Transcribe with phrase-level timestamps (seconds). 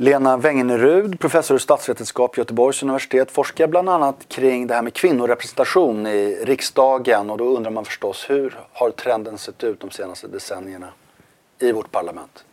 [0.00, 4.94] Lena Wengenerud, professor i statsvetenskap vid Göteborgs universitet, forskar bland annat kring det här med
[4.94, 10.28] kvinnorepresentation i riksdagen och då undrar man förstås hur har trenden sett ut de senaste
[10.28, 10.88] decennierna
[11.58, 12.44] i vårt parlament?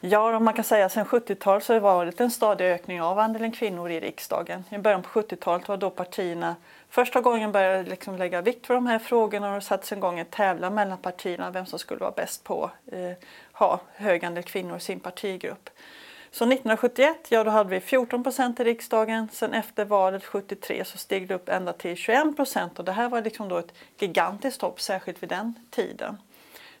[0.00, 3.52] Ja, man kan säga sedan 70-talet så har det varit en stadig ökning av andelen
[3.52, 4.64] kvinnor i riksdagen.
[4.70, 6.56] I början på 70-talet var då partierna
[6.88, 10.74] första gången började liksom lägga vikt för de här frågorna och sattes igång en tävlan
[10.74, 13.12] mellan partierna vem som skulle vara bäst på att eh,
[13.52, 15.70] ha hög andel kvinnor i sin partigrupp.
[16.34, 19.28] Så 1971 ja, då hade vi 14 procent i riksdagen.
[19.32, 23.08] Sen efter valet 73 så steg det upp ända till 21 procent och det här
[23.08, 26.16] var liksom då ett gigantiskt hopp, särskilt vid den tiden.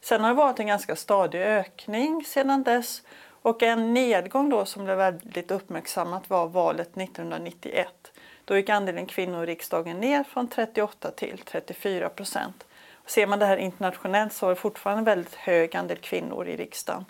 [0.00, 3.02] Sen har det varit en ganska stadig ökning sedan dess
[3.42, 8.12] och en nedgång då som blev väldigt uppmärksammat var valet 1991.
[8.44, 12.64] Då gick andelen kvinnor i riksdagen ner från 38 till 34 procent.
[13.06, 16.56] Ser man det här internationellt så är det fortfarande en väldigt hög andel kvinnor i
[16.56, 17.04] riksdagen.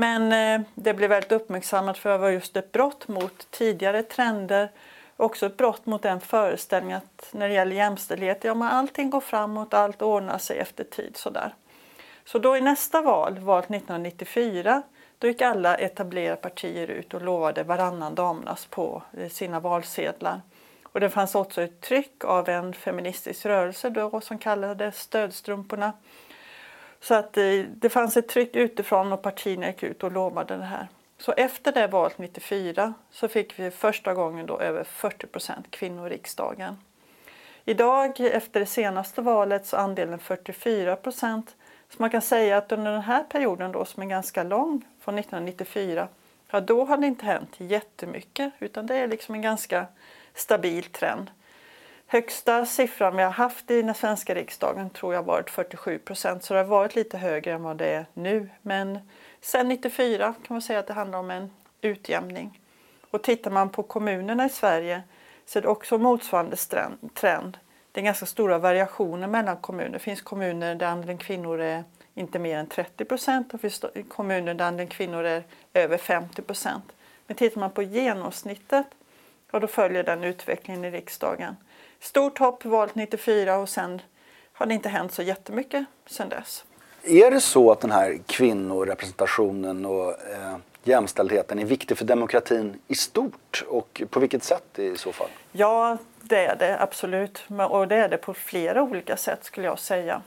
[0.00, 4.70] Men eh, det blev väldigt uppmärksammat för att vara just ett brott mot tidigare trender.
[5.16, 9.20] Också ett brott mot den föreställningen att när det gäller jämställdhet, ja men allting går
[9.20, 11.54] framåt, allt ordnar sig efter tid sådär.
[12.24, 14.82] Så då i nästa val, valet 1994,
[15.18, 20.40] då gick alla etablerade partier ut och lovade varannan damernas på eh, sina valsedlar.
[20.82, 25.92] Och det fanns också ett tryck av en feministisk rörelse då som kallades Stödstrumporna
[27.00, 30.64] så att eh, det, fanns ett tryck utifrån och partierna gick ut och lovade det
[30.64, 30.88] här.
[31.18, 36.06] Så efter det valet 94 så fick vi första gången då över 40 procent kvinnor
[36.06, 36.76] i riksdagen.
[37.64, 41.56] Idag efter det senaste valet så andelen 44 procent.
[41.90, 45.18] Så man kan säga att under den här perioden då som är ganska lång från
[45.18, 46.08] 1994
[46.50, 49.86] ja då har det inte hänt jättemycket utan det är liksom en ganska
[50.34, 51.30] stabil trend.
[52.10, 56.54] Högsta siffran vi har haft i den svenska riksdagen tror jag varit 47 procent så
[56.54, 58.48] det har varit lite högre än vad det är nu.
[58.62, 58.98] Men
[59.40, 62.60] sen 94 kan man säga att det handlar om en utjämning.
[63.10, 65.02] Och tittar man på kommunerna i Sverige
[65.46, 66.56] så är det också motsvarande
[67.14, 67.58] trend.
[67.92, 69.90] Det är ganska stora variationer mellan kommuner.
[69.90, 73.84] Det finns kommuner där andelen kvinnor är inte mer än 30 procent och det finns
[74.08, 75.42] kommuner där andelen kvinnor är
[75.74, 76.84] över 50 procent.
[77.26, 78.86] Men tittar man på genomsnittet
[79.50, 81.56] och då följer den utvecklingen i riksdagen.
[82.00, 84.02] Stort hopp valet 94 och sen
[84.52, 86.64] har det inte hänt så jättemycket sen dess.
[87.02, 92.94] Är det så att den här kvinnorepresentationen och eh, jämställdheten är viktig för demokratin i
[92.94, 95.28] stort och på vilket sätt i så fall?
[95.52, 99.78] Ja, det är det absolut och det är det på flera olika sätt skulle jag
[99.78, 100.22] säga.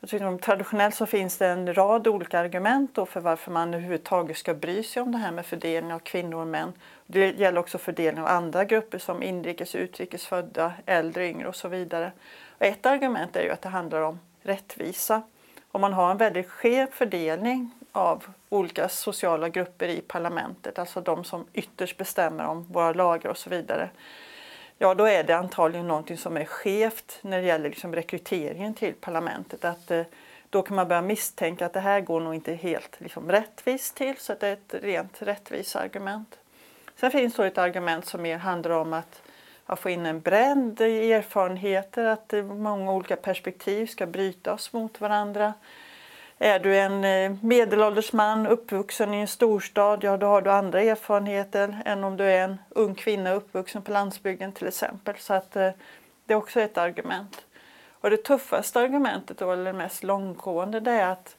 [0.00, 4.54] Jag tycker, traditionellt så finns det en rad olika argument för varför man överhuvudtaget ska
[4.54, 6.72] bry sig om det här med fördelning av kvinnor och män.
[7.06, 11.68] Det gäller också fördelning av andra grupper som inrikes och utrikesfödda, äldre, yngre och så
[11.68, 12.12] vidare.
[12.58, 15.22] Och ett argument är ju att det handlar om rättvisa.
[15.72, 21.24] Om man har en väldigt skev fördelning av olika sociala grupper i parlamentet, alltså de
[21.24, 23.90] som ytterst bestämmer om våra lagar och så vidare,
[24.82, 28.94] ja då är det antagligen någonting som är skevt när det gäller liksom rekryteringen till
[28.94, 29.64] parlamentet.
[29.64, 30.02] Att, eh,
[30.50, 34.16] då kan man börja misstänka att det här går nog inte helt liksom, rättvist till,
[34.16, 36.38] så att det är ett rent rättviseargument.
[36.96, 39.22] Sen finns det ett argument som mer handlar om att,
[39.66, 45.00] att få in en bredd i erfarenheter, att eh, många olika perspektiv ska brytas mot
[45.00, 45.54] varandra.
[46.42, 50.82] Är du en eh, medelålders man uppvuxen i en storstad, ja då har du andra
[50.82, 55.14] erfarenheter än om du är en ung kvinna uppvuxen på landsbygden till exempel.
[55.18, 55.70] Så att eh,
[56.26, 57.44] det är också ett argument.
[58.00, 61.36] Och det tuffaste argumentet, eller det mest långtgående, det är att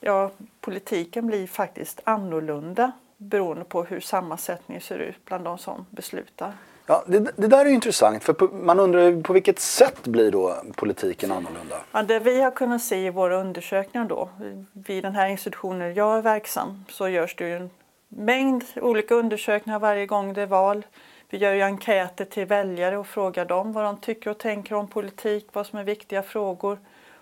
[0.00, 0.30] ja,
[0.60, 6.52] politiken blir faktiskt annorlunda beroende på hur sammansättningen ser ut bland de som beslutar.
[6.86, 11.32] Ja, det, det, där är intressant för man undrar på vilket sätt blir då politiken
[11.32, 11.76] annorlunda?
[11.92, 14.28] Ja, det vi har kunnat se i våra undersökningar då,
[14.72, 17.70] vid den här institutionen jag är verksam, så görs det ju en
[18.08, 20.86] mängd olika undersökningar varje gång det är val.
[21.30, 24.88] Vi gör ju enkäter till väljare och frågar dem vad de tycker och tänker om
[24.88, 26.78] politik, vad som är viktiga frågor.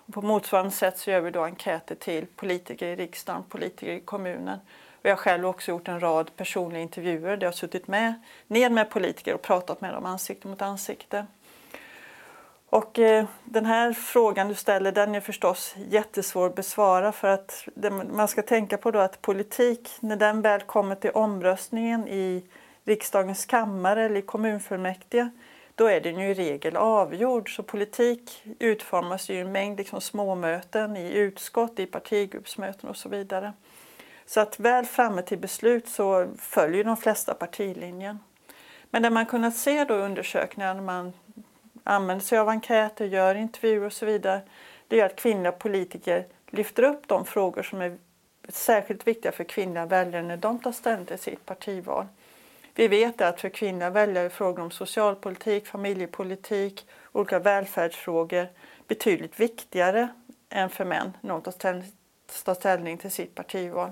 [0.06, 4.00] Och på motsvarande sätt så gör vi då enkäter till politiker i riksdagen, politiker i
[4.00, 4.58] kommunen.
[5.02, 8.14] Och jag har själv också gjort en rad personliga intervjuer där jag har suttit med,
[8.46, 11.26] ned med politiker och pratat med dem ansikte mot ansikte.
[12.70, 17.68] Och eh, den här frågan du ställer den är förstås jättesvår att besvara för att
[17.74, 22.44] det, man ska tänka på då att politik, när den väl kommer till omröstningen i
[22.84, 25.30] riksdagens kammare eller i kommunfullmäktige,
[25.74, 27.56] då är den ju i regel avgjord.
[27.56, 33.08] Så politik utformas ju i en mängd liksom småmöten i utskott, i partigruppsmöten och så
[33.08, 33.52] vidare.
[34.30, 38.18] Så att väl framme till beslut så följer de flesta partilinjen.
[38.90, 41.12] Men det man kunnat se då i undersökningar när man
[41.84, 44.40] använder sig av enkäter, gör intervjuer och så vidare,
[44.88, 47.98] det är att kvinnliga politiker lyfter upp de frågor som är
[48.48, 52.06] särskilt viktiga för kvinnliga väljare när de tar ställning till sitt partival.
[52.74, 58.46] Vi vet att för kvinnliga väljare är frågor om socialpolitik, familjepolitik, olika välfärdsfrågor
[58.88, 60.08] betydligt viktigare
[60.50, 61.42] än för män när de
[62.44, 63.90] tar ställning till sitt partival.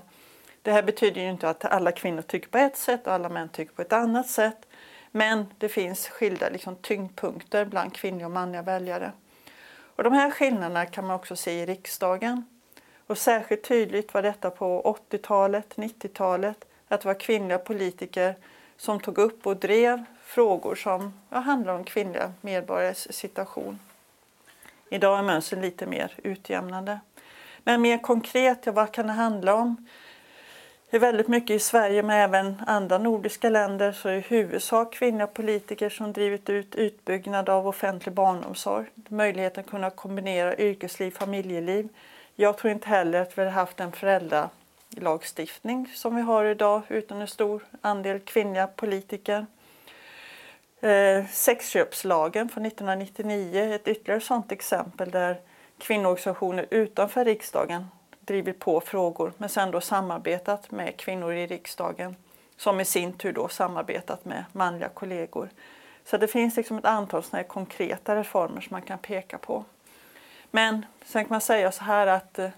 [0.68, 3.48] Det här betyder ju inte att alla kvinnor tycker på ett sätt och alla män
[3.48, 4.66] tycker på ett annat sätt.
[5.10, 9.12] Men det finns skilda liksom, tyngdpunkter bland kvinnliga och manliga väljare.
[9.96, 12.44] Och de här skillnaderna kan man också se i riksdagen.
[13.06, 18.34] Och särskilt tydligt var detta på 80-talet, 90-talet, att det var kvinnliga politiker
[18.76, 23.78] som tog upp och drev frågor som ja, handlar om kvinnliga medborgares situation.
[24.88, 27.00] Idag är mönstren lite mer utjämnande.
[27.64, 29.88] Men mer konkret, ja, vad kan det handla om?
[30.90, 34.20] Det är väldigt mycket i Sverige men även andra nordiska länder så är det i
[34.20, 38.86] huvudsak kvinnliga politiker som drivit ut utbyggnad av offentlig barnomsorg.
[39.08, 41.88] Möjligheten att kunna kombinera yrkesliv och familjeliv.
[42.34, 47.20] Jag tror inte heller att vi hade haft en föräldralagstiftning som vi har idag utan
[47.20, 49.46] en stor andel kvinnliga politiker.
[50.80, 55.40] Eh, sexköpslagen från 1999 är ett ytterligare sådant exempel där
[55.78, 57.86] kvinnoorganisationer utanför riksdagen
[58.28, 62.16] drivit på frågor men sen då samarbetat med kvinnor i riksdagen
[62.56, 65.48] som i sin tur då samarbetat med manliga kollegor.
[66.04, 69.64] Så det finns liksom ett antal såna konkreta reformer som man kan peka på.
[70.50, 72.50] Men sen kan man säga så här att eh,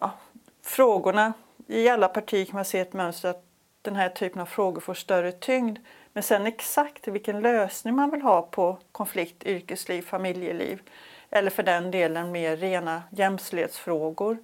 [0.00, 0.10] ja,
[0.62, 1.32] frågorna
[1.66, 3.44] i alla partier kan man se ett mönster att
[3.82, 5.78] den här typen av frågor får större tyngd.
[6.12, 10.82] Men sen exakt vilken lösning man vill ha på konflikt, yrkesliv, familjeliv
[11.30, 14.38] eller för den delen mer rena jämställdhetsfrågor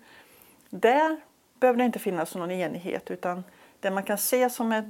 [0.70, 1.17] där
[1.61, 3.44] behöver det inte finnas någon enighet utan
[3.81, 4.85] det man kan se som ett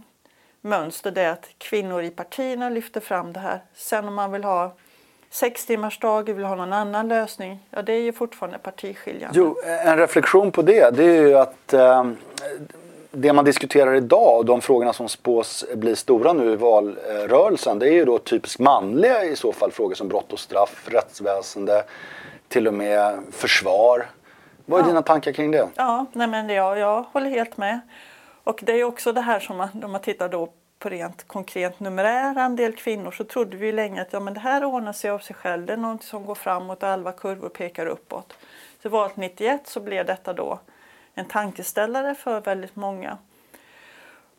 [0.61, 3.61] mönster det är att kvinnor i partierna lyfter fram det här.
[3.75, 4.73] Sen om man vill ha
[5.31, 9.39] sex timmars dag, vill ha någon annan lösning, ja det är ju fortfarande partiskiljande.
[9.39, 12.05] Jo, en reflektion på det, det är ju att eh,
[13.11, 17.89] det man diskuterar idag, och de frågorna som spås bli stora nu i valrörelsen, det
[17.89, 21.85] är ju då typiskt manliga i så fall frågor som brott och straff, rättsväsende,
[22.49, 24.07] till och med försvar.
[24.69, 24.89] Vad är ja.
[24.89, 25.69] dina tankar kring det?
[25.75, 27.81] Ja, nej men jag, jag håller helt med.
[28.45, 30.49] Och det är också det här som man, om man tittar då
[30.79, 34.65] på rent konkret numerär andel kvinnor så trodde vi länge att ja, men det här
[34.65, 35.67] ordnar sig av sig själv.
[35.67, 38.37] Det är något som går framåt och alla kurvor pekar uppåt.
[38.83, 40.61] Så valet 91 så blev detta då
[41.15, 43.19] en tankeställare för väldigt många.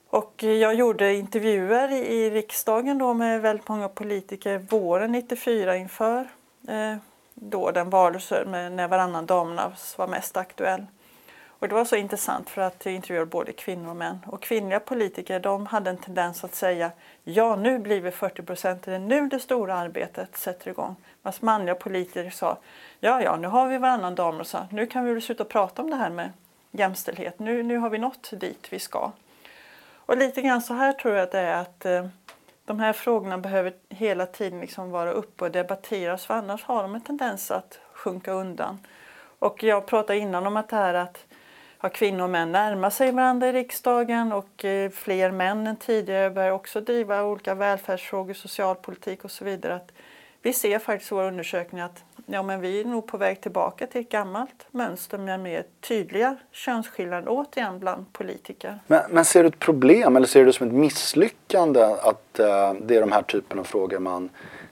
[0.09, 6.27] Och jag gjorde intervjuer i riksdagen då med väldigt många politiker våren 94 inför
[6.67, 6.95] eh,
[7.41, 10.85] då den valrörelse när varannan damernas var mest aktuell.
[11.59, 14.19] Och det var så intressant för att jag intervjuade både kvinnor och män.
[14.27, 16.91] Och kvinnliga politiker de hade en tendens att säga
[17.23, 20.95] ja nu blir vi 40 procent, det är nu det stora arbetet sätter igång.
[21.23, 22.57] Medan manliga politiker sa
[22.99, 25.95] ja ja nu har vi varannan damernas, nu kan vi väl sluta prata om det
[25.95, 26.31] här med
[26.71, 29.11] jämställdhet, nu, nu har vi nått dit vi ska.
[29.93, 32.07] Och lite grann så här tror jag att det är att eh,
[32.69, 36.95] de här frågorna behöver hela tiden liksom vara uppe och debatteras för annars har de
[36.95, 38.79] en tendens att sjunka undan.
[39.39, 41.25] Och jag pratade innan om att det här att
[41.81, 46.29] ja, kvinnor och män närmar sig varandra i riksdagen och eh, fler män än tidigare
[46.29, 49.75] börjar också driva olika välfärdsfrågor, socialpolitik och så vidare.
[49.75, 49.91] Att
[50.41, 53.87] vi ser faktiskt i våra undersökningar att ja, men vi är nog på väg tillbaka
[53.87, 58.79] till ett gammalt mönster med mer tydliga könsskillnader återigen bland politiker.
[58.87, 62.73] Men, men, ser du ett problem eller ser du det som ett misslyckande att uh,
[62.81, 64.29] det är de här typen av frågor man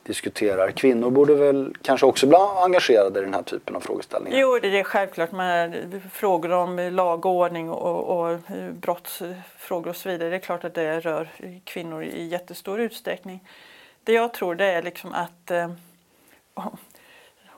[0.07, 0.71] diskuterar.
[0.71, 4.39] Kvinnor borde väl kanske också bli engagerade i den här typen av frågeställningar?
[4.39, 5.31] Jo, det är självklart.
[5.31, 8.39] Med frågor om lag och ordning och, och
[8.71, 10.29] brottsfrågor och så vidare.
[10.29, 11.29] Det är klart att det rör
[11.63, 13.47] kvinnor i jättestor utsträckning.
[14.03, 15.69] Det jag tror det är liksom att eh,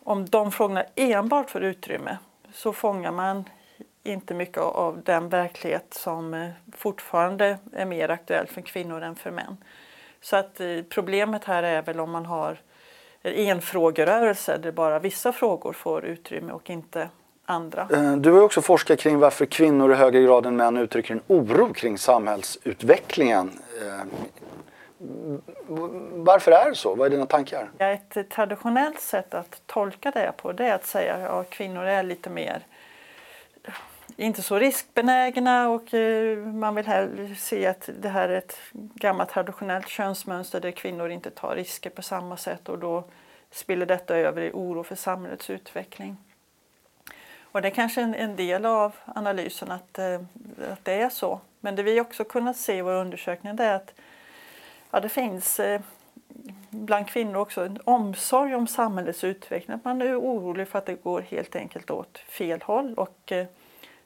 [0.09, 2.17] om de frågorna enbart får utrymme
[2.53, 3.43] så fångar man
[4.03, 9.31] inte mycket av den verklighet som eh, fortfarande är mer aktuell för kvinnor än för
[9.31, 9.57] män.
[10.21, 12.61] Så att eh, problemet här är väl om man har
[13.23, 17.09] enfrågerörelse där bara vissa frågor får utrymme och inte
[17.45, 17.87] andra.
[17.93, 21.21] Eh, du har också forskat kring varför kvinnor i högre grad än män uttrycker en
[21.27, 23.51] oro kring samhällsutvecklingen.
[26.11, 26.95] Varför är det så?
[26.95, 27.69] Vad är dina tankar?
[27.77, 32.03] Ett traditionellt sätt att tolka det på det är att säga att ja, kvinnor är
[32.03, 32.63] lite mer
[34.19, 39.29] inte så riskbenägna och eh, man vill hellre se att det här är ett gammalt
[39.29, 43.03] traditionellt könsmönster där kvinnor inte tar risker på samma sätt och då
[43.51, 46.17] spiller detta över i oro för samhällets utveckling.
[47.51, 50.21] Och det är kanske en, en del av analysen att, eh,
[50.71, 51.39] att det är så.
[51.59, 53.93] Men det vi också kunnat se i våra undersökningar är att
[54.91, 55.81] ja, det finns eh,
[56.69, 59.75] bland kvinnor också en omsorg om samhällets utveckling.
[59.75, 62.93] Att man är orolig för att det går helt enkelt åt fel håll.
[62.97, 63.45] Och, eh,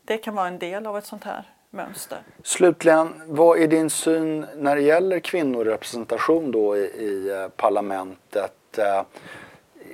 [0.05, 2.17] det kan vara en del av ett sånt här mönster.
[2.43, 8.77] Slutligen, vad är din syn när det gäller kvinnorepresentation då i, i eh, parlamentet?
[8.77, 9.01] Eh,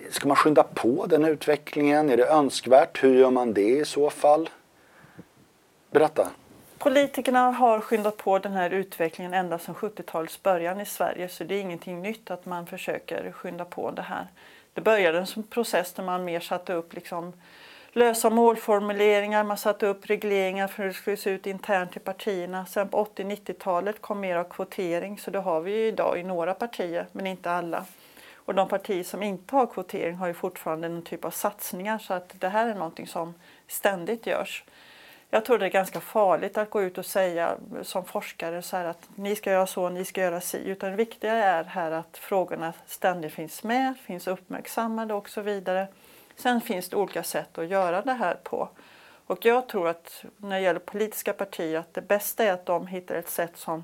[0.09, 2.09] ska man skynda på den utvecklingen?
[2.09, 3.03] Är det önskvärt?
[3.03, 4.49] Hur gör man det i så fall?
[5.91, 6.27] Berätta.
[6.79, 11.55] Politikerna har skyndat på den här utvecklingen ända sedan 70-talets början i Sverige så det
[11.55, 14.27] är ingenting nytt att man försöker skynda på det här.
[14.73, 17.33] Det började som process där man mer satte upp liksom
[17.91, 22.65] lösa målformuleringar, man satte upp regleringar för hur det skulle se ut internt i partierna.
[22.65, 26.53] Sen på 80-90-talet kom mer av kvotering så det har vi ju idag i några
[26.53, 27.85] partier men inte alla.
[28.35, 32.13] Och de partier som inte har kvotering har ju fortfarande någon typ av satsningar så
[32.13, 33.33] att det här är någonting som
[33.67, 34.63] ständigt görs.
[35.31, 39.09] Jag tror det är ganska farligt att gå ut och säga som forskare så att
[39.15, 40.69] ni ska göra så, ni ska göra si.
[40.69, 45.87] Utan det viktiga är här att frågorna ständigt finns med, finns uppmärksammade och så vidare.
[46.35, 48.69] Sen finns det olika sätt att göra det här på.
[49.27, 52.87] Och jag tror att när det gäller politiska partier att det bästa är att de
[52.87, 53.83] hittar ett sätt som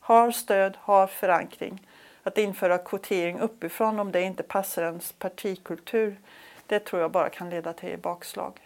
[0.00, 1.86] har stöd, har förankring.
[2.22, 6.16] Att införa kvotering uppifrån om det inte passar ens partikultur,
[6.66, 8.65] det tror jag bara kan leda till bakslag.